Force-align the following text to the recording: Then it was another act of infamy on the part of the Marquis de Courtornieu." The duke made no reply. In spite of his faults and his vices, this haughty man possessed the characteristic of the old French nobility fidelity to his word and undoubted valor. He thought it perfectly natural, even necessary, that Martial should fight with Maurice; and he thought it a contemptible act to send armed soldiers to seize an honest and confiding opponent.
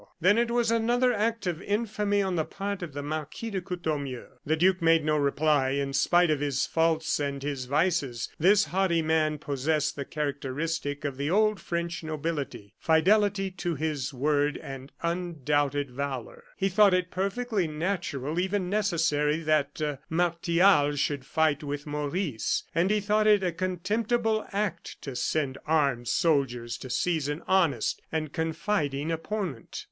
Then 0.19 0.39
it 0.39 0.49
was 0.49 0.71
another 0.71 1.13
act 1.13 1.45
of 1.45 1.61
infamy 1.61 2.23
on 2.23 2.35
the 2.35 2.43
part 2.43 2.81
of 2.81 2.93
the 2.93 3.03
Marquis 3.03 3.51
de 3.51 3.61
Courtornieu." 3.61 4.29
The 4.43 4.55
duke 4.55 4.81
made 4.81 5.05
no 5.05 5.15
reply. 5.15 5.73
In 5.77 5.93
spite 5.93 6.31
of 6.31 6.39
his 6.39 6.65
faults 6.65 7.19
and 7.19 7.43
his 7.43 7.65
vices, 7.65 8.27
this 8.39 8.65
haughty 8.65 9.03
man 9.03 9.37
possessed 9.37 9.95
the 9.95 10.03
characteristic 10.03 11.05
of 11.05 11.17
the 11.17 11.29
old 11.29 11.59
French 11.59 12.03
nobility 12.03 12.73
fidelity 12.79 13.51
to 13.51 13.75
his 13.75 14.11
word 14.11 14.57
and 14.57 14.91
undoubted 15.03 15.91
valor. 15.91 16.45
He 16.57 16.67
thought 16.67 16.95
it 16.95 17.11
perfectly 17.11 17.67
natural, 17.67 18.39
even 18.39 18.71
necessary, 18.71 19.41
that 19.41 19.99
Martial 20.09 20.95
should 20.95 21.25
fight 21.27 21.61
with 21.63 21.85
Maurice; 21.85 22.63
and 22.73 22.89
he 22.89 23.01
thought 23.01 23.27
it 23.27 23.43
a 23.43 23.51
contemptible 23.51 24.47
act 24.51 24.99
to 25.03 25.15
send 25.15 25.59
armed 25.67 26.07
soldiers 26.07 26.79
to 26.79 26.89
seize 26.89 27.29
an 27.29 27.43
honest 27.47 28.01
and 28.11 28.33
confiding 28.33 29.11
opponent. 29.11 29.79